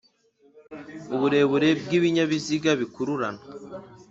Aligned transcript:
Uburebure 1.15 1.69
bw’ibinyabiziga 1.81 2.71
bikururana 2.79 3.41